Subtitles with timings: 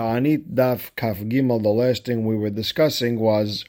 [0.00, 3.66] Ta'anit Daf Kaf Gimel, the last thing we were discussing was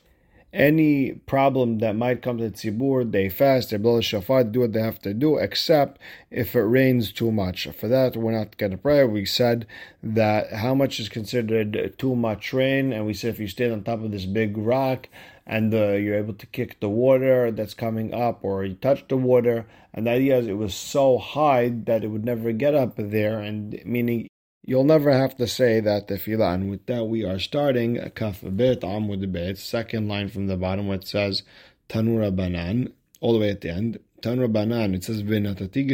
[0.54, 4.62] any problem that might come to the tzibur, they fast, they blow the shofar, do
[4.62, 5.99] what they have to do, except
[6.29, 7.67] if it rains too much.
[7.78, 9.04] For that, we're not going to pray.
[9.04, 9.67] We said
[10.02, 13.84] that how much is considered too much rain, and we said if you stand on
[13.84, 15.09] top of this big rock
[15.45, 19.18] and uh, you're able to kick the water that's coming up, or you touch the
[19.18, 22.93] water, and the idea is it was so high that it would never get up
[22.95, 24.29] there, and meaning
[24.64, 26.54] You'll never have to say that tefillah.
[26.54, 30.88] And with that, we are starting kaf bet amud bet, second line from the bottom,
[30.88, 31.44] where it says
[31.90, 33.99] tanura banan, all the way at the end.
[34.21, 34.94] Tanura banan.
[34.94, 35.88] It says v'natati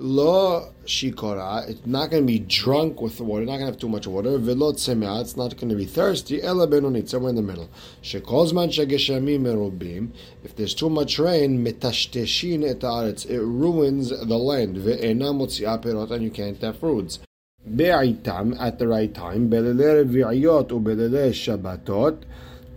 [0.00, 3.78] Lo shikora, it's not going to be drunk with the water, not going to have
[3.78, 4.38] too much water.
[4.38, 6.40] Velo tsemea, it's not going to be thirsty.
[6.40, 7.68] Ela benonit, somewhere in the middle.
[8.00, 10.10] Shekozman shageshamim merubim,
[10.44, 14.76] if there's too much rain, metashteshin et haaretz, it ruins the land.
[14.76, 17.18] Ve'ena motzia perot, and you can't have fruits.
[17.68, 19.50] Be'itam, at the right time.
[19.50, 22.22] Belele revi'iyot ubelele shabbatot,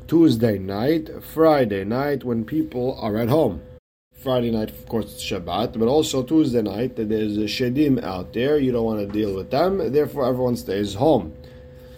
[0.07, 3.61] Tuesday night, Friday night, when people are at home.
[4.26, 8.58] Friday night, of course, it's Shabbat, but also Tuesday night, there's a Shedim out there.
[8.58, 11.32] You don't want to deal with them, therefore, everyone stays home.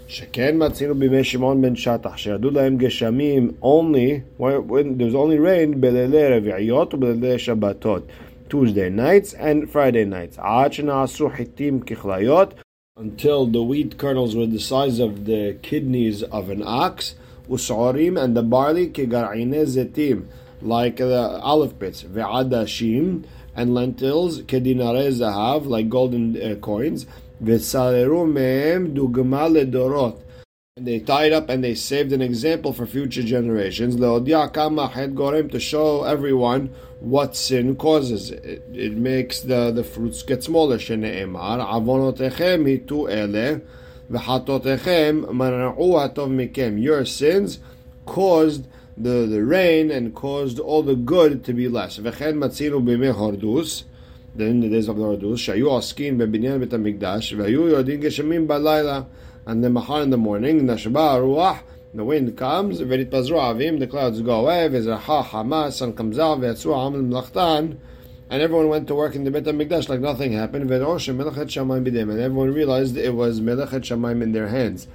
[0.06, 6.28] Sheken matzinu b'mei Shimon ben Shatach, שירדו להם גשמים only, when there's only rain, בלילי
[6.28, 8.02] רביעיות ובלילי שבתות,
[8.50, 10.38] Tuesday nights and Friday nights.
[10.38, 12.54] עד שנעשו חיטים ככליות,
[12.98, 17.14] until the wheat kernels were the size of the kidneys of an ox,
[17.50, 20.22] ושעורים and the barley כגרעיני זיתים,
[20.64, 23.25] like the olive pits, ve'adashim,
[23.56, 27.06] and lentils, kedinare zahav, like golden uh, coins,
[27.44, 30.19] ve'saleru me'em dugma ledorot.
[30.75, 33.95] And they tied up and they saved an example for future generations.
[33.95, 38.31] to show everyone what sin causes.
[38.31, 40.80] It, it makes the, the fruits get smaller.
[40.80, 41.28] Your
[47.06, 47.59] sins
[48.06, 51.97] caused the, the rain and caused all the good to be less.
[54.38, 58.48] Then in the days of the Hordus, שהיו עוסקים בבניין בית המקדש, והיו יורדים גשמים
[58.48, 59.03] בלילה,
[59.47, 61.62] and then מחר in the morning, נשבה הרוח,
[61.94, 66.75] the wind comes, ונתפזרו העבים, the clouds go away, וזרחה חמה, sun comes out, ויצאו
[66.75, 67.66] העם למלאכתן,
[68.31, 71.84] and everyone went to work in the Beit HaMikdash like nothing happened, ודרוש מלאכת שמיים
[71.84, 74.86] בידיהם, and everyone realized it was מלאכת שמיים in their hands.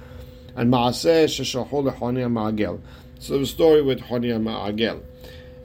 [0.56, 2.72] And מעשה ששלחו לחוני המעגל.
[3.19, 5.01] So the story with Honia Ma'agel.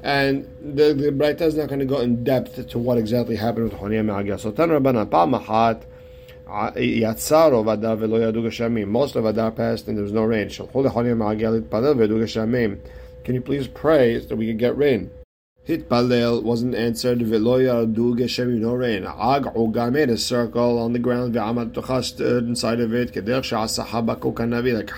[0.03, 3.71] And the, the Braita is not going to go in depth to what exactly happened
[3.71, 4.41] with Honia Ma'agel.
[4.41, 5.85] So Tan Rabbanan Pamahat
[6.49, 8.89] uh, Yatzaro Vadar Velo Yadu Gashamim.
[8.89, 10.49] Most of Adar passed and there was no rain.
[10.49, 12.81] Shalchol Honia Ma'agel Itpalel Vedu Gashamim.
[13.23, 15.11] Can you please pray so we can get rain?
[15.63, 17.23] Hit Hitpalel wasn't answered.
[17.23, 18.59] Velo Yadu Gashamim.
[18.59, 19.05] No rain.
[19.05, 21.35] Ag Uga made a circle on the ground.
[21.35, 23.13] Ve'amat Tucha stood inside of it.
[23.13, 24.75] Kederch Sha'asa Habakuk Hanavi.
[24.75, 24.89] Like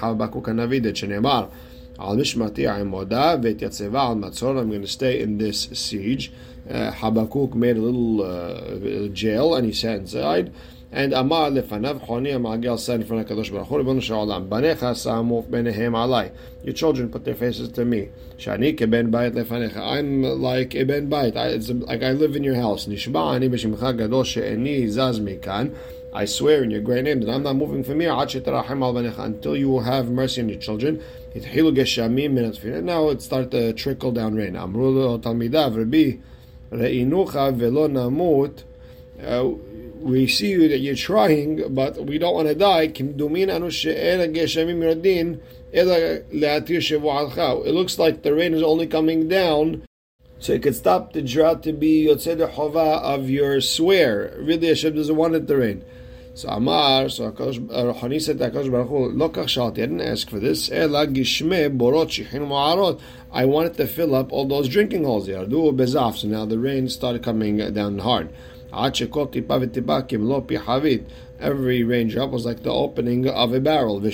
[1.98, 3.58] Habakuk Hanavi.
[3.58, 4.60] That Shenemar.
[4.60, 6.32] I'm going to stay in this siege.
[6.68, 10.52] Uh, Habakkuk made a little uh, jail and he sat inside.
[10.92, 14.94] And Amar lefanav Choni Amagel said in front of Kadosh Baruch Hu, Ribbon Shalom, Banecha
[14.94, 16.32] samuf benehem alai.
[16.64, 18.08] Your children put their faces to me.
[18.38, 19.78] Shani keben bayit lefanecha.
[19.78, 21.36] I'm like a ben bayit.
[21.36, 22.86] It's like I live in your house.
[22.86, 25.76] Nishba ani b'shimcha gadol she'eni zaz mikan.
[26.14, 29.80] I swear in your great name that I'm not moving from here until you will
[29.80, 31.02] have mercy on your children.
[32.82, 34.56] Now it started to trickle down rain.
[34.56, 34.66] Uh,
[40.00, 42.82] we see you that you're trying, but we don't want to die.
[42.82, 42.94] It
[47.74, 49.82] looks like the rain is only coming down
[50.38, 54.34] so it could stop the drought to be Yotzei Chova of your swear.
[54.38, 55.84] Really, Hashem doesn't want it to rain.
[56.36, 60.28] So Amar, so Hani said to HaKadosh Baruch Hu, Lo kach shalti, I didn't ask
[60.28, 60.70] for this.
[60.70, 63.00] Ela gishme borot shichin ma'arot.
[63.32, 65.28] I wanted to fill up all those drinking holes.
[65.28, 66.16] Yardu bezaf.
[66.18, 68.28] So now the rain started coming down hard.
[71.40, 73.96] Every raindrop was like the opening of a barrel.
[73.96, 74.04] And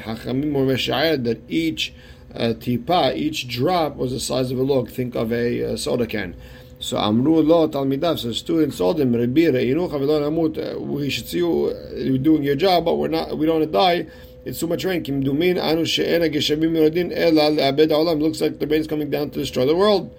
[0.00, 1.94] Hachamim were meshayed that each
[2.34, 4.90] uh, tipa, each drop was the size of a log.
[4.90, 6.36] Think of a uh, soda can.
[6.82, 8.18] So Amru lo talmidav.
[8.18, 10.80] So students told him, Rabbi reinucha v'lo namut.
[10.80, 13.38] We should see you you're doing your job, but we're not.
[13.38, 14.06] We don't want to die.
[14.44, 15.04] It's too much rain.
[15.04, 18.20] Kim dumin anu she'ena geshamim yoradin ela le'abed olam.
[18.20, 20.12] Looks like the rain is coming down to destroy the world.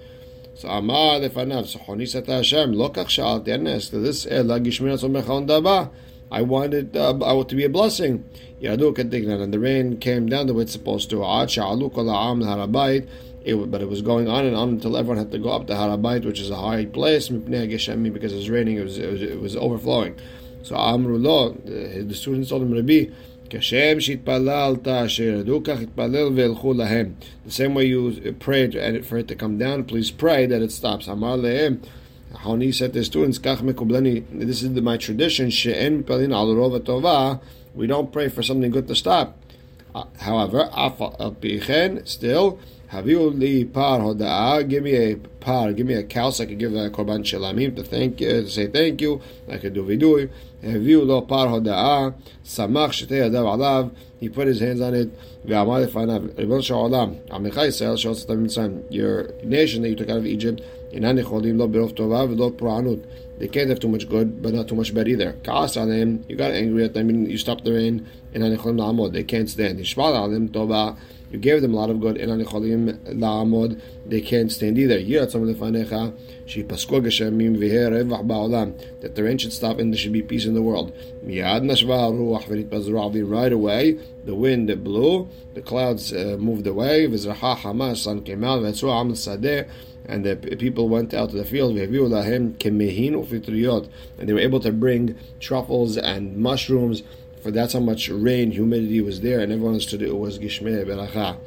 [0.56, 1.68] So Amar lefanav.
[1.68, 3.92] So Choni said to Hashem, Lo kach sha'al tianes.
[3.92, 5.92] This ela gishmin atzom daba.
[6.32, 8.24] I wanted uh, I want to be a blessing.
[8.62, 9.42] Yadu kadignan.
[9.42, 11.26] And the rain came down the way it's supposed to.
[11.26, 13.06] Ad sha'alu kol ha'am l'harabait.
[13.45, 15.75] It, but it was going on and on until everyone had to go up to
[15.75, 19.41] Harabait, which is a high place, because it was raining, it was, it was, it
[19.41, 20.17] was overflowing.
[20.65, 23.11] So Amru lo, the students told him, Rabbi,
[23.51, 27.13] כשם שהתפללת אשר ירדו כך התפלל וילכו להם.
[27.47, 31.09] The same way you prayed for it to come down, please pray that it stops.
[31.09, 31.77] אמר להם,
[32.33, 36.75] Honi said to the students, כך מקובלני, this is my tradition, שאין מתפללים על רוב
[36.75, 37.35] הטובה,
[37.77, 39.27] we don't pray for something good to stop.
[40.20, 40.70] However,
[42.06, 42.60] still,
[42.94, 44.70] Haviu li par hoda'a.
[44.70, 45.74] Give me a par.
[45.74, 48.50] Give me a cow so I can give the korban shelamim to thank you, to
[48.50, 49.20] say thank you.
[49.50, 50.30] I can do vidui.
[50.64, 52.14] Haviu lo par hoda'a.
[52.46, 53.96] Samach shetei adav alav.
[54.20, 55.10] He put his hands on it.
[55.44, 56.36] Ve'amad efanav.
[56.36, 57.20] Rebon sha'olam.
[57.30, 58.84] Amichai Yisrael she'otzat mitzrayim.
[58.92, 60.62] Your nation that you took out of Egypt.
[60.93, 62.99] אינם יכולים לא ברוב טובה ולא פורענות.
[63.41, 65.31] They can't have too much good, but not too much bad either.
[65.45, 68.01] כעס עליהם, you got angry at them, you stopped the rain,
[68.35, 69.81] אינם יכולים לעמוד, they can't stand.
[69.81, 70.91] נשמע עליהם טובה,
[71.34, 72.16] You gave them a lot of good.
[74.06, 75.00] They can't stand either.
[75.00, 75.32] That
[79.16, 80.94] the rain should stop and there should be peace in the world.
[81.24, 81.72] Right
[83.52, 87.08] away, the wind blew, the clouds uh, moved away.
[87.08, 88.64] V'zracha sun came out.
[88.64, 89.16] Am
[90.06, 91.78] and the people went out to the field.
[91.78, 91.94] And
[94.30, 97.02] they were able to bring truffles and mushrooms
[97.44, 101.38] for that's how much rain, humidity was there, and everyone understood it was Gishmei Beracha.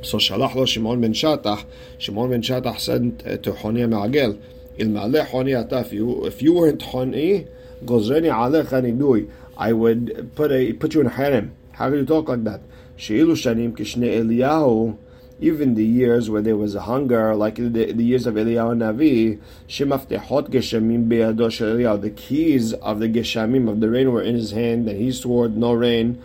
[0.00, 1.66] So Shalach lo Shimon ben Shatach,
[1.98, 4.40] Shimon ben Shatach said to Honi Ma'agel,
[4.78, 7.46] Il Ma'aleh Honi if you, if you weren't Honi,
[7.84, 11.50] Gozreni Alecha Nidui, I would put a put you in cherem.
[11.72, 12.62] How can you talk like that?
[12.96, 14.96] Sheilu Shanim Kishne Eliyahu,
[15.38, 19.38] even the years where there was a hunger, like the, the years of Eliyahu Navi,
[19.68, 24.52] Shemaftehot Geshamim Be'ado Eliyahu, the keys of the Geshamim of the rain were in his
[24.52, 26.22] hand, and he swore no rain.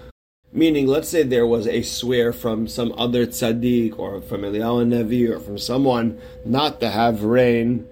[0.54, 5.30] Meaning, let's say there was a swear from some other tzaddik or from Eliyahu Navi
[5.30, 7.88] or from someone not to have rain,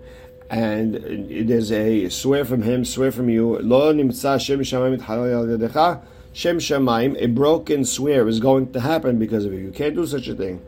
[0.50, 3.60] and there's a swear from him, swear from you.
[3.60, 6.02] Lo nimtza Shem Shamayim
[6.32, 9.60] Shem Shemaim, a broken swear is going to happen because of you.
[9.60, 10.62] You can't do such a thing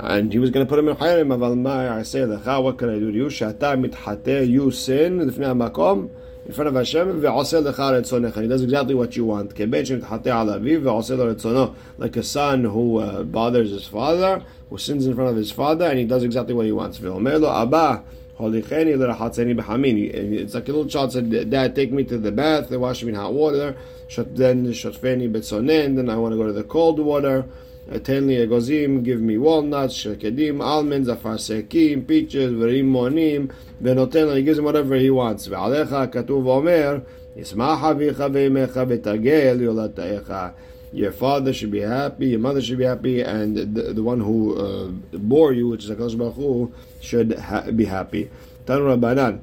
[0.00, 2.90] and he was going to put him in cherem, Aval I say, Lecha, what can
[2.90, 3.26] I do to you?
[3.26, 6.10] Shata mitchate, you sin, lifnei makom,
[6.46, 8.42] in front of Hashem, ve'osel lecha retzonecha.
[8.42, 9.54] He does exactly what you want.
[9.54, 11.74] Keben shemtchate al ve'osel retzono.
[11.98, 15.86] Like a son who uh, bothers his father, who sins in front of his father,
[15.86, 17.00] and he does exactly what he wants.
[17.00, 18.04] Abba.
[18.40, 23.08] It's like a little child said, Dad, take me to the bath, they wash me
[23.08, 23.76] in hot water,
[24.16, 27.46] then then I want to go to the cold water.
[27.90, 33.50] Atenli agozim, give me walnuts, shekedim, almonds, afarsekim, peaches, rimonim,
[33.82, 35.48] venoten, he gives him whatever he wants.
[35.48, 37.02] Ve'alecha katuv omer,
[37.34, 40.52] yismach avicha ve'imecha vetagel yolataecha.
[40.92, 44.56] Your father should be happy, your mother should be happy, and the, the one who
[44.56, 48.30] uh, bore you, which is HaKadosh Baruch Hu, should ha- be happy.
[48.66, 49.40] Tanu Rabbanan,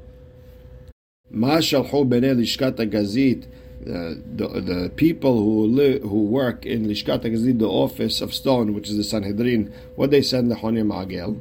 [1.31, 3.47] ma shalchu b'nei lishkat gazit.
[3.81, 8.73] Uh, the, the people who live, who work in Lishkat HaGazit, the office of stone,
[8.73, 11.39] which is the Sanhedrin, what they send the Honim Agel.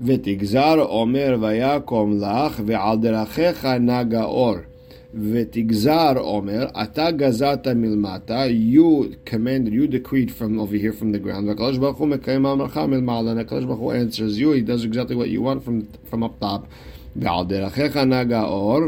[0.00, 4.56] ותגזר אומר ויקום לך ועל דרכיך נג האור.
[5.14, 11.48] ותגזר אומר, אתה גזרת מלמטה, you commanded, you decreed from over here from the ground,
[11.48, 15.28] והקדוש ברוך הוא מקיים אמרך מלמעלה, and ברוך הוא answers you, he does exactly what
[15.28, 16.66] you want from, from up top.
[17.16, 18.80] ועל דרכיך נג האור.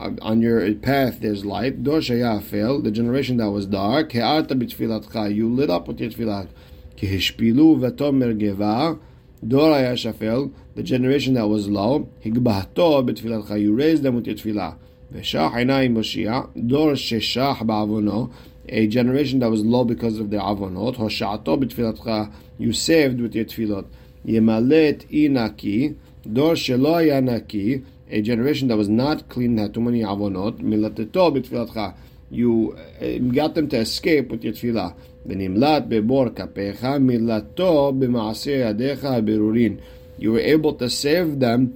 [0.00, 1.82] Uh, on your path there's light.
[1.82, 4.12] Dor shayafel, the generation that was dark.
[4.12, 6.48] He'arta b'tfilatcha, you lit up with your tfilat.
[6.96, 8.98] Kihishpilu v'tomer geva.
[9.46, 12.08] Dor shafel, the generation that was low.
[12.24, 14.78] Higbahto b'tfilatcha, you raised them with your tfilah.
[15.12, 16.66] V'shach einayim Moshiach.
[16.66, 18.32] Dor sheshach ba'avono,
[18.70, 20.96] a generation that was low because of their avonot.
[20.96, 23.86] Hosha'ato b'tfilatcha, you saved with your tfilot.
[24.24, 25.96] Yemalet inaki.
[26.22, 31.95] Dor shelo yanaki a generation that was not clean, had too many avonot, milateto b'tfilatcha.
[32.29, 34.93] You uh, got them to escape with your tefillah.
[35.25, 39.77] ונמלט בבור כפיך, מילתו במעשה ידיך הבירורין.
[40.19, 41.73] You were able to save them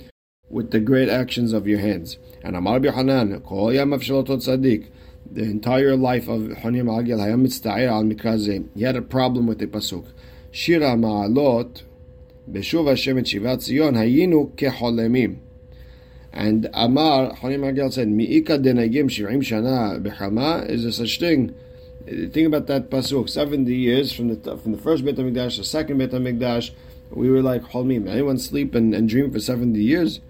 [0.50, 2.18] with the great actions of your hands.
[2.44, 4.90] And Amar Hanan, כל ימיו של אותו צדיק,
[5.34, 8.58] the entire life of Honim Agil היה מצטער על מקרא זה.
[8.76, 10.06] He had a problem with the pasuk.
[10.52, 11.84] שיר המעלות,
[12.48, 15.43] בשוב השם את שיבת ציון, היינו כחולמים.
[16.37, 21.55] And Amar, Hanim Agel said, Mi'ika denagim shirim shana bechama is a such thing.
[22.07, 23.31] Think about that pasuk.
[23.31, 26.73] Seventy years from the from the first Beit Hamikdash, the second Beit Hamikdash,
[27.11, 28.09] we were like Holmim.
[28.09, 30.21] Anyone sleep and, and dream for seventy years?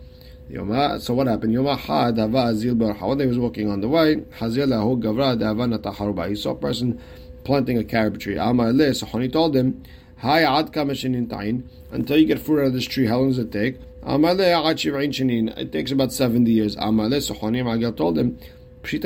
[0.52, 1.54] So what happened?
[1.54, 4.16] Yoma had azil One day he was walking on the way.
[4.38, 6.28] Hazil lahu gavra dava nataharuba.
[6.28, 7.00] He saw a person
[7.44, 8.36] planting a carob tree.
[8.36, 8.92] Amar le.
[8.92, 9.82] So Hani told him,
[10.18, 11.66] Hi ad kamashin tain.
[11.90, 13.78] Until you get fruit out of this tree, how long does it take?
[14.06, 16.76] It takes about 70 years.
[16.76, 18.38] Agel told him.
[18.86, 18.98] You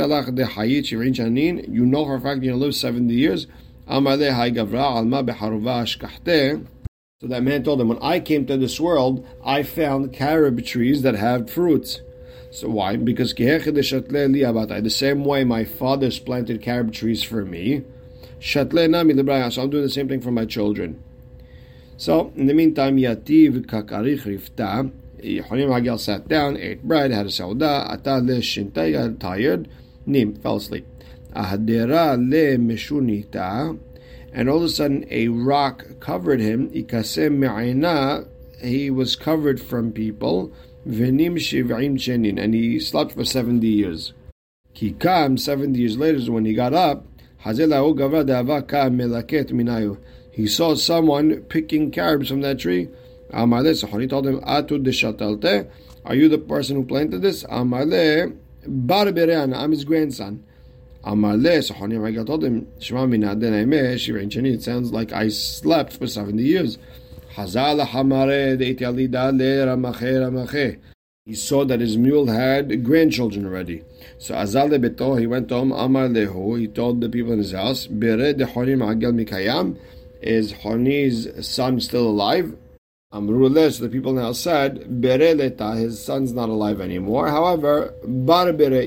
[1.87, 3.47] know for a fact you're going to live 70 years.
[7.21, 11.02] So that man told him, when I came to this world, I found carob trees
[11.02, 12.00] that have fruits.
[12.50, 12.97] So why?
[12.97, 17.85] Because the same way my father's planted carob trees for me,
[18.40, 21.02] so I'm doing the same thing for my children.
[21.99, 24.90] So in the meantime, Yativ kakarich rifta.
[25.21, 29.69] Yohanim Hagel sat down, ate bread, had a sauda, ata le shinta, got tired,
[30.07, 30.87] nim, fell asleep.
[31.35, 33.76] Ahadera le meshunita,
[34.33, 36.71] and all of a sudden a rock covered him.
[36.71, 38.28] Ikasem me'ayna,
[38.62, 40.52] he was covered from people.
[40.87, 44.12] Venim shiv'im shenin, and he slept for 70 years.
[44.73, 47.05] Came 70 years later when he got up.
[50.38, 52.87] He saw someone picking carobs from that tree.
[53.33, 53.47] So
[53.99, 57.42] He told him, Are you the person who planted this?
[57.42, 60.45] Amale, I'm his grandson.
[61.02, 62.68] Amale, so I told him,
[64.47, 66.78] It sounds like I slept for 70 years.
[71.26, 73.83] He saw that his mule had grandchildren already.
[74.18, 77.88] So Azal beto, he went home, Amar lehu, he told the people in his house,
[77.88, 79.76] Bere de Honim Agel Mikayam,
[80.20, 82.56] is Horni's son still alive?
[83.10, 87.28] Um, Amrullah, so the people now said, Bere leta, his son's not alive anymore.
[87.28, 88.84] However, Bar Bere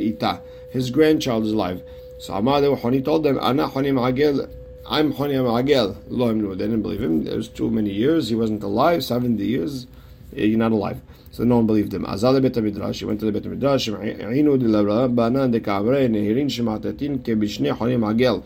[0.72, 1.82] his grandchild is alive.
[2.20, 4.48] So Amar Honi told them, Ana Honim Agel
[4.92, 5.96] I'm Honiam Agel.
[6.10, 7.24] Lo They didn't believe him.
[7.24, 8.30] There was too many years.
[8.30, 9.04] He wasn't alive.
[9.04, 9.88] Seventy years.
[10.36, 11.00] Eh, You're not alive.
[11.32, 12.04] So no one believed him.
[12.04, 13.00] Azal bet midrash.
[13.00, 13.88] He went to the bet midrash.
[13.88, 18.44] Inu de Rabbanan de Kavre Nehirin Shematatin kebishne Honiam Agel.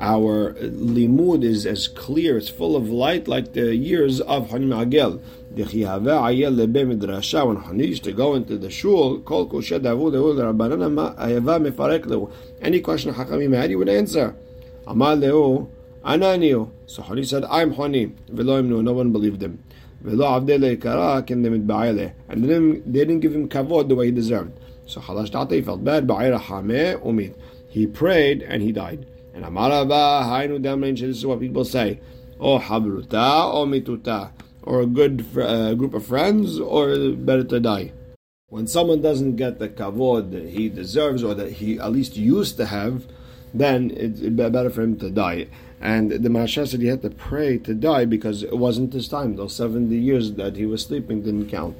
[0.00, 5.20] Our limud is as clear, it's full of light like the years of Hanim Agel.
[5.54, 5.66] When
[7.56, 9.18] Hani used to go into the shul,
[12.62, 14.34] any question Hakamim had, he would answer.
[14.86, 15.68] Amar leo,
[16.04, 16.70] ananiu.
[16.86, 18.14] So Hani said, I'm Hani.
[18.30, 19.58] No one believed him.
[20.04, 20.76] And they
[22.48, 24.52] didn't, they didn't give him kavod the way he deserved.
[24.86, 26.10] So Halash Tate, he felt bad.
[27.68, 29.06] He prayed and he died.
[29.34, 32.00] And Amarava, hainu damrin, this is what people say.
[32.38, 34.30] Oh, habruta, or mituta.
[34.62, 37.92] Or a good uh, group of friends, or better to die.
[38.48, 42.56] When someone doesn't get the kavod that he deserves, or that he at least used
[42.58, 43.06] to have,
[43.54, 45.48] then it's better for him to die.
[45.80, 49.36] And the Maharsha said he had to pray to die because it wasn't his time.
[49.36, 51.76] Those 70 years that he was sleeping didn't count.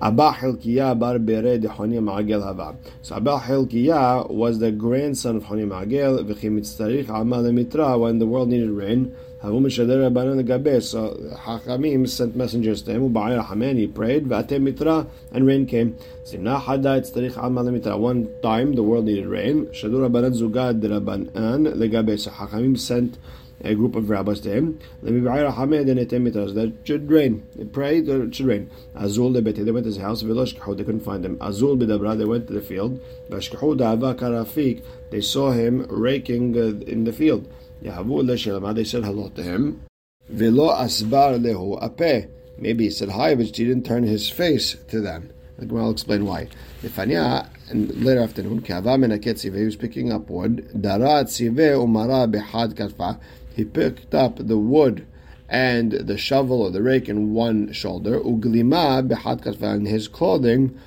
[0.00, 2.76] Abba Hilkiah bar Bere de Honi Ma'agel Hava.
[3.02, 8.48] So Abba Hilkiah was the grandson of Honi Ma'agel, v'chimitztarich amal mitra, when the world
[8.48, 9.14] needed rain.
[9.42, 10.80] Havu mishader Rabbanan Gabe.
[10.82, 13.12] So Hachamim sent messengers to him.
[13.12, 14.26] Uba'ir Haman, he prayed.
[14.26, 15.96] V'atem mitra, and rain came.
[16.24, 17.96] Simna hada tzarich amal mitra.
[17.96, 19.66] One time the world needed rain.
[19.66, 22.18] Shadur Rabbanan Zugad Rabbanan Legabe.
[22.18, 23.18] So Hachamim sent
[23.62, 24.78] a group of rabbis to him.
[25.02, 27.42] That should rain.
[27.56, 28.70] They prayed that it should rain.
[28.94, 30.22] Azul the They went to his house.
[30.22, 31.38] They couldn't find him.
[31.40, 32.16] Azul bidabra.
[32.16, 33.00] They went to the field.
[35.10, 37.48] They saw him raking uh, in the field.
[37.82, 39.80] They said hello to him.
[40.28, 42.28] Velo asbar lehu ape.
[42.58, 45.30] Maybe he said hi, but he didn't turn his face to them.
[45.60, 46.48] I'll explain why.
[46.82, 50.68] Nefanya, and later afternoon, he was picking up wood.
[50.80, 53.18] Dara umara behad katfa.
[53.58, 55.04] He picked up the wood
[55.48, 58.20] and the shovel or the rake in one shoulder.
[58.20, 60.78] Uglima behad katfa, and his clothing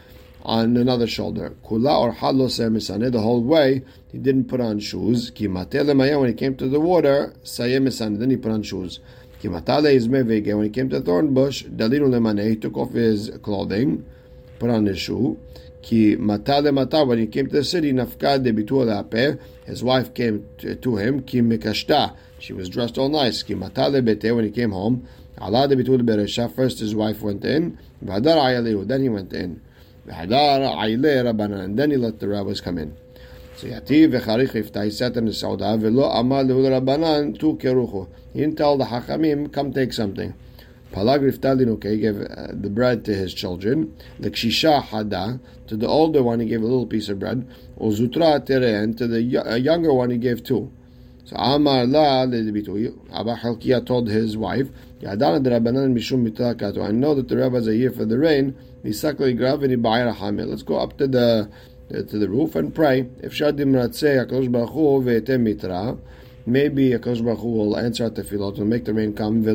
[0.43, 1.53] on another shoulder.
[1.65, 2.47] Kula or halo.
[2.47, 5.31] The whole way he didn't put on shoes.
[5.31, 8.19] Kimatele when he came to the water, sayem misane.
[8.19, 9.01] Then he put on shoes.
[9.43, 12.47] Kimatale izme when he came to the thorn bush, dalinu lemane.
[12.47, 14.05] He took off his clothing,
[14.59, 15.37] put on his shoe.
[15.81, 20.47] Ki matale mata when he came to the city, nafkad de bitu His wife came
[20.59, 21.21] to, to him.
[21.23, 22.15] Ki mikashta.
[22.41, 23.47] She was dressed all nice.
[23.47, 25.07] When he came home.
[26.55, 27.77] First his wife went in.
[28.01, 29.61] Then he went in.
[30.07, 30.31] And
[31.77, 32.97] then he let the rabbis come in.
[33.57, 38.07] So Yativ v'charich ifta, he sat in the sauda, v'lo amal lehu rabbanan tu keruchu.
[38.33, 40.33] He didn't tell the hachamim, come take something.
[40.91, 43.93] Palag rifta he gave uh, the bread to his children.
[44.19, 47.47] The kshisha hada, to the older one he gave a little piece of bread.
[47.79, 50.71] Uzutra tere, and to the younger one he gave two.
[51.25, 52.23] So Amar la.
[52.23, 54.67] Abba Hilkiah told his wife.
[55.05, 58.55] I know that the rabbis are here for the rain.
[58.83, 59.03] Let's
[60.63, 61.49] go up to the
[61.89, 63.09] to the roof and pray.
[63.21, 63.71] If Shadim
[66.45, 69.45] maybe Hakadosh Baruch will answer at the tefillot and make the rain come.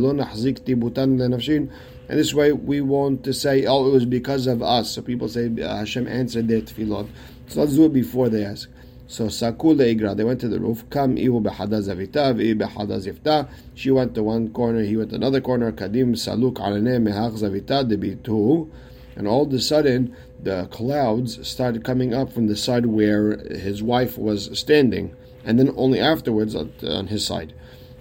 [2.08, 4.92] And this way we want to say, oh, it was because of us.
[4.92, 7.08] So people say uh, Hashem answered their tefillot.
[7.49, 8.68] So let's do it before they ask.
[9.08, 10.84] So Sakul Igra, they went to the roof.
[10.90, 13.48] Kam ihu behada zavita, behada zifta.
[13.75, 15.70] She went to one corner, he went to another corner.
[15.70, 18.68] Kadim saluk alane mehach zavita debitu.
[19.14, 23.82] And all of a sudden, the clouds started coming up from the side where his
[23.82, 27.54] wife was standing, and then only afterwards on his side.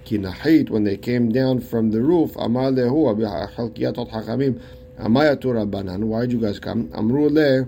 [0.05, 3.15] Kinahit, when they came down from the roof, Amar lehu
[4.97, 6.89] Rabbanan, why'd you guys come?
[6.93, 7.67] Amru le,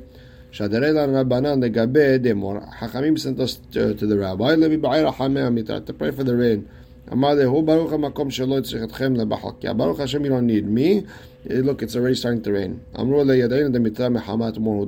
[0.57, 2.67] Shadarela Rabbanan legabe demor.
[2.77, 6.67] Hachamim sent us to, to the rabbi, lebi ba'ira hameh to pray for the rain.
[7.09, 9.77] Amar lehu baruch hamakom shelo yitzrich etchem lebachalkia.
[9.77, 11.05] Baruch Hashem, you don't need me.
[11.47, 12.83] Uh, look, it's already starting to rain.
[12.95, 14.87] Amru le yadayna demitra mehamat mor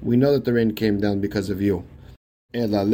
[0.00, 1.84] We know that the rain came down because of you.
[2.52, 2.86] Just uh,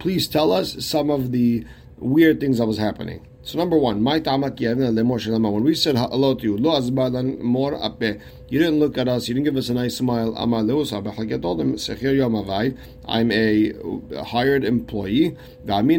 [0.00, 1.64] please tell us some of the
[1.98, 3.24] weird things that was happening.
[3.46, 6.62] So number one, my when we said hello to you, you
[8.58, 10.34] didn't look at us, you didn't give us a nice smile.
[10.34, 10.46] I
[11.36, 11.76] told him,
[13.06, 13.72] I'm a
[14.24, 15.36] hired employee,
[15.66, 15.92] and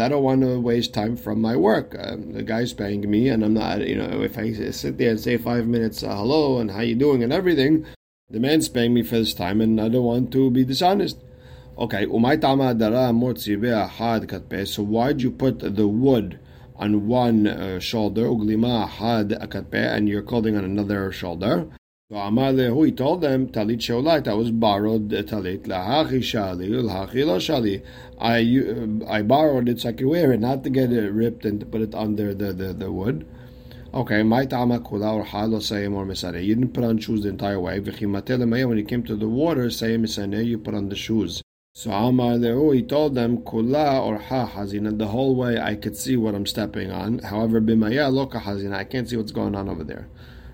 [0.00, 1.94] I don't want to waste time from my work.
[1.94, 5.20] Uh, the guy's paying me, and I'm not, you know, if I sit there and
[5.20, 7.84] say five minutes, uh, hello, and how you doing, and everything,
[8.30, 11.18] the man's paying me for this time, and I don't want to be dishonest.
[11.76, 12.14] Okay, so
[14.84, 16.38] why'd you put the wood
[16.76, 21.66] on one uh, shoulder, uglima had akatpe, and you're clothing on another shoulder?
[22.10, 27.38] So Amalehu, he told them, Talit Sheolit, I was borrowed talit, lahachi shali, lahachi lo
[27.38, 27.82] shali.
[28.20, 31.58] I, I borrowed it so I could wear it, not to get it ripped and
[31.60, 33.26] to put it under the, the, the wood.
[33.94, 36.44] Okay, my tama kula or halo sayim or misare.
[36.44, 37.78] You didn't put on shoes the entire way.
[37.78, 41.43] When you came to the water, sayim misane, you put on the shoes.
[41.76, 42.38] So Amar
[42.72, 44.96] he told them kula or ha hazina.
[44.96, 47.18] The whole way I could see what I'm stepping on.
[47.18, 50.06] However, bimaya loka hazina, I can't see what's going on over there.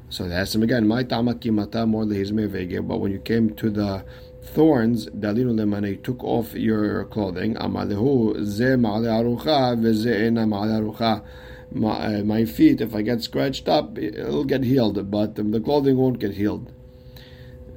[0.08, 2.88] So they asked him again, my tama kimata more vege.
[2.88, 4.02] But when you came to the
[4.42, 7.54] thorns, dalinu lemane, took off your clothing.
[7.58, 11.22] Amar ze ma'ale arucha veze ena ma'ale arucha
[11.70, 15.98] my, uh, my feet, if I get scratched up, it'll get healed, but the clothing
[15.98, 16.72] won't get healed.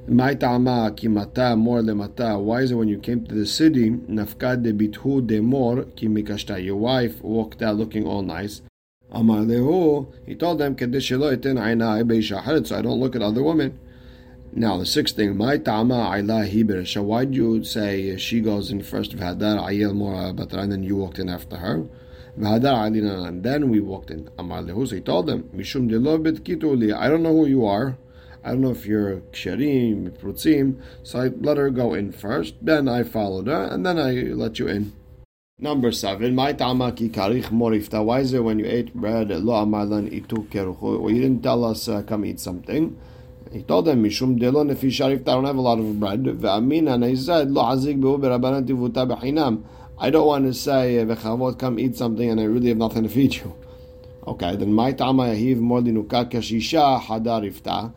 [0.06, 0.46] Why is it
[2.74, 4.72] when you came to the city, nafkad de
[5.22, 6.62] de mor ki mikashta?
[6.62, 8.60] Your wife walked out looking all nice.
[9.10, 10.84] Amar lehu, He told them, so
[12.76, 13.78] I don't look at other women.
[14.52, 17.02] Now the sixth thing, my tama ayla hiberesha.
[17.02, 20.96] Why do you say she goes in first of hadar ayel mora and then you
[20.96, 21.86] walked in after her?
[22.38, 24.28] V'hadar alina, and then we walked in.
[24.38, 25.88] Amar lehu, he told them, Mishum
[26.94, 27.96] I don't know who you are.
[28.44, 30.80] I don't know if you're ksharim, prutzim.
[31.02, 32.54] So I let her go in first.
[32.60, 34.92] Then I followed her, and then I let you in.
[35.58, 38.04] Number seven, my tamaki karich morifta.
[38.04, 41.00] Why is it when you ate bread, lo amalan itu keruchu?
[41.00, 42.98] Well, you didn't tell us uh, come eat something.
[43.50, 45.20] He told them, Mishum delo nefi sharif.
[45.20, 46.24] I don't have a lot of bread.
[46.24, 49.62] Ve'amin, and he said, lo azik behu berabanan tivuta b'chinam.
[49.96, 53.08] I don't want to say, Vechavot, come eat something and I really have nothing to
[53.08, 53.54] feed you.
[54.26, 57.92] Okay, then my tama yahiv mordinuka kashisha hadarifta.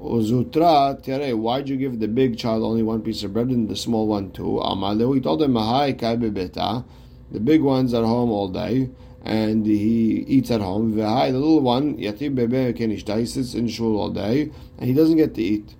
[0.00, 3.76] Uzutra tere, why'd you give the big child only one piece of bread and the
[3.76, 4.58] small one too?
[4.64, 5.92] Amalu, he told him, Mahai
[6.32, 6.84] beta.
[7.30, 8.88] The big one's at home all day
[9.22, 10.94] and he eats at home.
[10.94, 14.94] V'hai, the little one, yatib bebe kenishta, he sits in shul all day and he
[14.94, 15.74] doesn't get to eat.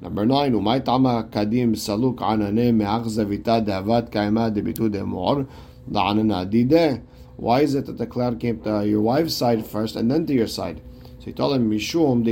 [0.00, 5.48] Number nine, umay tama kadim saluk anane me'achzavita dehavat kaima debitu demor
[5.90, 7.02] la'anana dide.
[7.36, 10.32] Why is it that the cloud came to your wife's side first and then to
[10.32, 10.80] your side?
[11.24, 12.22] So he told him, Mishum.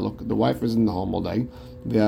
[0.00, 1.40] Look, the wife is in the home all day.
[1.84, 1.98] When the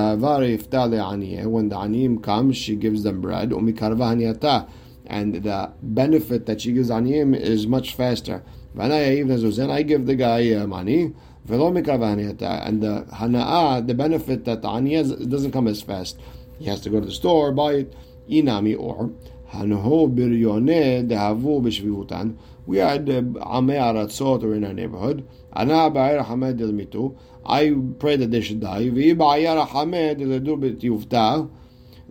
[1.77, 3.53] aniyim comes, she gives them bread.
[3.53, 8.43] And the benefit that she gives aniyim is much faster.
[8.73, 11.13] When I give the guy um, money.
[11.47, 16.19] And the hana'ah, the benefit that the aniyah doesn't come as fast.
[16.59, 17.95] He has to go to the store, buy it.
[18.31, 19.11] Inami or
[19.53, 22.37] hanaho biryone dehavu b'shvivutan.
[22.67, 25.27] We had uh, amei aratzot or in our neighborhood.
[25.53, 27.17] Ana ba'ir hamed mitu.
[27.45, 28.91] I pray that they should die.
[28.91, 31.51] Vi ba'ir hamed ledu b'tiyuvta.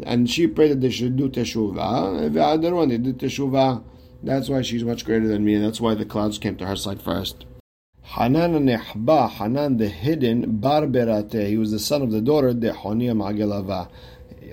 [0.03, 2.29] And she prayed that they should do teshuvah.
[2.31, 3.83] Ve'adarun, they did teshuvah.
[4.21, 6.75] That's why she's much greater than me, and that's why the clouds came to her
[6.75, 7.45] side first.
[8.01, 13.13] Hanan Nehba, Hanan the hidden, Barberate, he was the son of the daughter, de Honia
[13.13, 13.87] Magelava.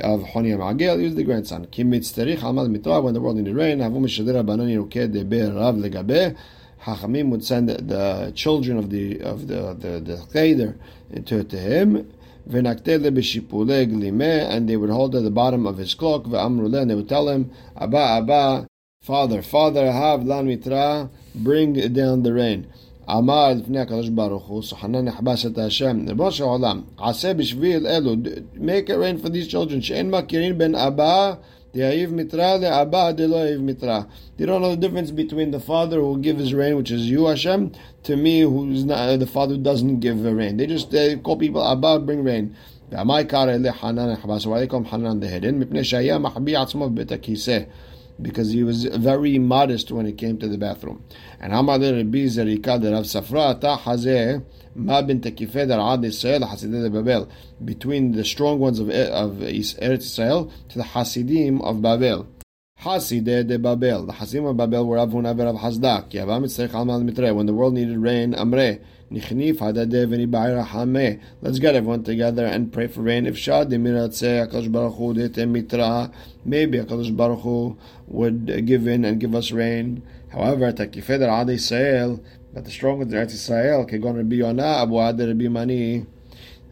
[0.01, 1.67] Of Honia Magel, he was the grandson.
[1.67, 5.41] Kimitz Terich, Almad Mitra, when the world needed rain, Havu Mishadira Banani Ruke de Be
[5.41, 6.37] Rav Legabe,
[6.83, 10.77] Hachamim would send the children of the of the the, the Cheder
[11.25, 12.13] to, to him.
[12.49, 12.65] And
[14.69, 17.97] they would hold at the bottom of his cloak, and they would tell him, Abba,
[17.97, 18.69] Abba,
[19.03, 22.69] Father, Father, have lan mitra, bring down the rain.
[23.10, 28.14] אמר לפני הקדוש ברוך הוא, סוחנן נכבש את השם, ריבונו של עולם, עשה בשביל אלו,
[28.56, 31.34] make it rain for these children, שאין מכירים בין אבא
[31.76, 34.02] דאיב מיתרא לאבא דלא איב מיתרא.
[34.38, 37.72] They don't know the difference between the father who gives rain, which is you, Hashem,
[38.04, 40.58] to me, who's not, the father who doesn't give rain.
[40.58, 42.56] They just uh, call people Abba, bring rain.
[42.92, 45.60] ועמי קרא לחנן נכבש, why they call him חנן the hidden?
[45.60, 47.60] מפני שהיה מחביא עצמו בבית הכיסא
[48.21, 51.05] because he was very modest when it came to the bathroom.
[51.41, 54.43] And Amar Rabbi Zerika the Rav Safra Tahazeh
[54.75, 57.29] Ma bin Tekifeder Ad Israel Hasidei Babel
[57.65, 62.27] between the strong ones of of Eretz Israel to the Hasidim of Babel.
[62.81, 64.05] Hasidei de Babel.
[64.07, 66.11] The Hasidim of Babel were Avun Aver of Hasdak.
[66.11, 67.33] Yavam Mitzrech Almal Mitre.
[67.35, 68.81] When the world needed rain, Amre.
[69.11, 71.19] Nichnif Hadadeh V'Nibayra Hameh.
[71.41, 73.27] Let's get everyone together and pray for rain.
[73.27, 76.11] If Shad Dimiratze HaKadosh Baruch Hu Mitra.
[76.45, 80.03] Maybe HaKadosh Baruch Hu would give in and give us rain.
[80.29, 85.19] However, Takifeder Ad Yisrael, but the strong ones Eretz Yisrael, Kegon Rabbi Yonah, Abu Ad
[85.19, 86.05] Rabbi Mani,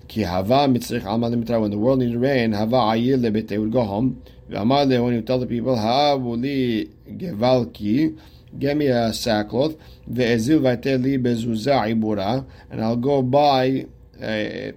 [0.06, 1.60] Ki Hava Mitzrich Amal Mitra.
[1.60, 4.22] When the world needed rain, Hava Ayil Lebet, they would go home.
[4.50, 8.18] V'Amar when you tell the people, Ha'avuli Gevalki,
[8.56, 9.76] Give me a sackcloth,
[10.08, 13.86] ve'ezil v'ateli bezuza ibura, and I'll go buy
[14.22, 14.72] a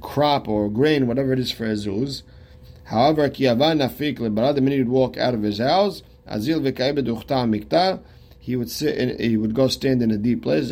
[0.00, 2.22] crop or grain, whatever it is for ezuz.
[2.84, 8.00] However, ki nafik the minute he'd walk out of his house, azil v'kaibed uchta mikta,
[8.40, 10.70] he would sit he would go stand in a deep place,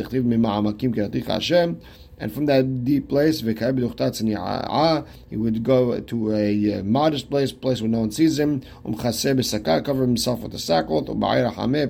[2.20, 7.90] and from that deep place, he would go to a uh, modest place, place where
[7.90, 11.22] no one sees him, um cover himself with a sackcloth, um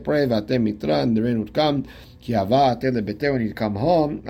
[0.05, 1.87] pray, and the rain would come.
[2.27, 4.23] When he'd come home,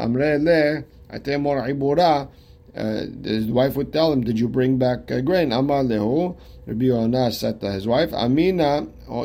[2.79, 6.37] uh, his wife would tell him, "Did you bring back uh, grain?" Amar lehu.
[6.67, 9.25] Rabbi Yonah said to his wife, "Amina I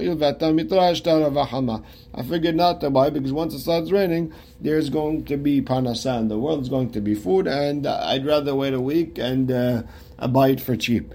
[2.23, 6.29] figured not to buy because once it starts raining, there's going to be parnasa in
[6.29, 6.59] the world.
[6.59, 9.83] There's going to be food, and uh, I'd rather wait a week and uh,
[10.29, 11.13] buy it for cheap."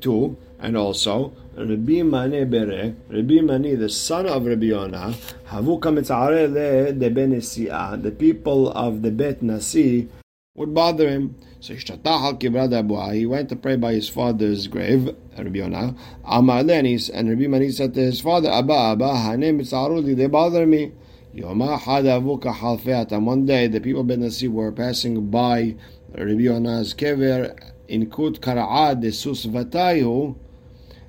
[0.00, 5.14] Two, and also Rabbi Mani Bere, Rabbi Mani, the son of Rabbi Yonah,
[5.48, 10.08] Havu Kamitzare de Ben The people of the Bet Nasi
[10.54, 11.34] would bother him.
[11.60, 15.96] So he went to pray by his father's grave, Rabbi Yonah.
[16.26, 20.66] Amar Lenis, and Rabbi Mani said to his father, Abba, Abba, Hanem Mitzaruli, they bother
[20.66, 20.92] me.
[21.34, 23.24] Halfeatam.
[23.24, 25.74] One day the people of Benasi were passing by
[26.14, 30.36] Rabbi Yonah's kever in Kut Kara'ad de Susvatayu.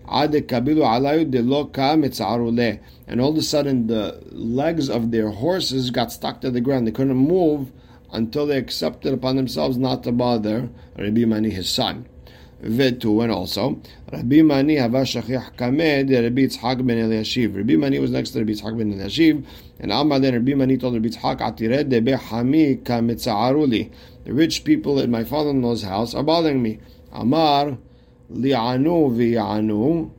[0.05, 0.35] And
[3.21, 6.87] all of a sudden the legs of their horses got stuck to the ground.
[6.87, 7.71] They couldn't move
[8.13, 12.05] until they accepted upon themselves not to bother Rabbi Mani, his son.
[12.63, 17.57] Vetu, and also Rabbi Mani hava shachich kamed Rabbi Yitzhak ben Eliashiv.
[17.57, 19.45] Rabbi Mani was next to Rabbi Yitzhak ben Eliashiv,
[19.79, 23.91] and Amar then Rabbi Mani told Rabbi Yitzhak atired debe hami kamitzaaruli.
[24.23, 26.79] The rich people at my father-in-law's house are bothering me.
[27.11, 27.77] Amar
[28.31, 30.11] li'anu v'yanu.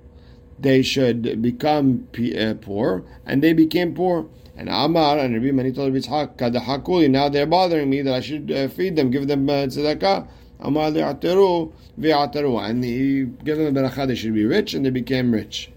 [0.59, 4.29] They should become uh, poor, and they became poor.
[4.57, 8.69] And Amar and Rabbi Mani told Kadahakuli, now they're bothering me that I should uh,
[8.69, 10.29] feed them, give them uh, tzedakah.
[10.61, 12.71] Amar li'ateru vi'ateru.
[12.71, 15.71] And he gave them a beracha, they should be rich, and they became rich.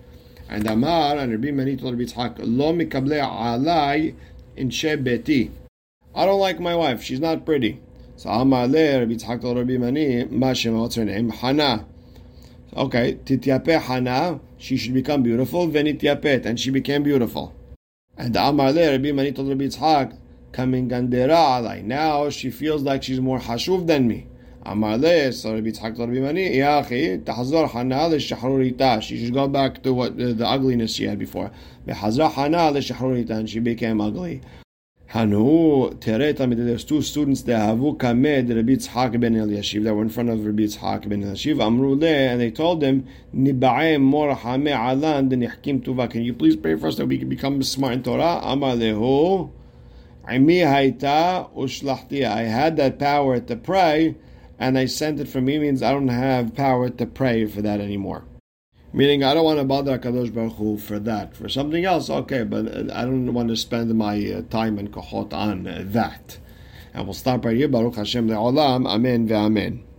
[0.47, 4.13] And Amar and Rabbi Mani told Rabbi Yitzhak, Lo mikable alai
[4.55, 5.49] in beti.
[6.13, 7.81] I don't like my wife, she's not pretty.
[8.15, 11.29] So Amar le, Rabbi Yitzhak told Rabbi Mani, Mashem, what's her name?
[11.29, 11.85] Hana.
[12.75, 17.55] Okay, tityape Hana, she should become beautiful, venityape, and she became beautiful.
[18.17, 20.17] And Amar le Rabbi Mani told Rabbi Yitzhak,
[20.51, 21.83] coming gandera alai.
[21.83, 24.25] Now she feels like she's more hashuv than me.
[24.65, 28.19] Amar le, so Rabbi Yitzhak Rabbi Mani, Yachi, tahzor hana le
[29.01, 31.51] She should go back to what the, the ugliness she had before.
[31.87, 34.41] Behazra hana le and she became ugly.
[35.17, 37.57] Hanu Tereta there's two students there.
[37.57, 41.59] Havu Kamed Rabbi Tzhak ben Eliashiv that were in front of Rabbi Tzhak ben Eliashiv
[41.59, 46.07] Amru and they told him Niba'e mor hame alan denihkim tuva.
[46.07, 48.41] Can you please pray for us that we can become smart in Torah?
[48.43, 49.49] Amar lehu
[50.25, 52.23] Imi haita ushlachti.
[52.23, 54.17] I had that power to pray
[54.59, 57.79] and I sent it from me means I don't have power to pray for that
[57.79, 58.23] anymore
[58.97, 61.35] Meaning, I don't want to bother Kadosh Baruch Hu for that.
[61.35, 65.31] For something else, okay, but I don't want to spend my uh, time and kohot
[65.33, 66.39] on uh, that.
[66.95, 67.67] And we'll stop right here.
[67.67, 68.87] Baruch Hashem le'olam.
[68.87, 69.86] Amen ve'amen.